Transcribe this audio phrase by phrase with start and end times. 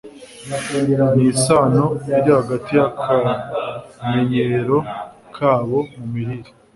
[1.15, 1.85] nisano
[2.17, 4.77] iri hagati yakamenyero
[5.35, 6.49] kabo mu mirire